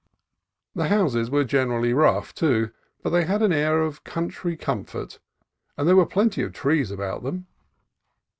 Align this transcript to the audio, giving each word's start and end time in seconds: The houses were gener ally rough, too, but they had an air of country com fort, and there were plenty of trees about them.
The 0.73 0.87
houses 0.87 1.29
were 1.29 1.45
gener 1.45 1.77
ally 1.77 1.91
rough, 1.91 2.33
too, 2.33 2.71
but 3.03 3.11
they 3.11 3.25
had 3.25 3.43
an 3.43 3.53
air 3.53 3.83
of 3.83 4.03
country 4.03 4.57
com 4.57 4.83
fort, 4.83 5.19
and 5.77 5.87
there 5.87 5.95
were 5.95 6.07
plenty 6.07 6.41
of 6.41 6.53
trees 6.53 6.89
about 6.89 7.21
them. 7.21 7.45